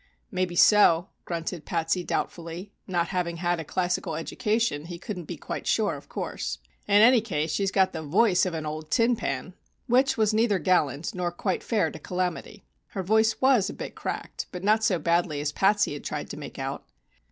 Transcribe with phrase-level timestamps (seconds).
[0.31, 5.67] "Maybe so," grunted Patsy doubtfully (not having had a classical education he couldn't be quite
[5.67, 9.53] sure, of course); "in any case she's got the voice of an old tin pan."
[9.85, 14.47] Which was neither gallant nor quite fair to "Calamity." Her voice was a bit cracked,
[14.51, 16.83] but not so badly as Patsy had tried to make out.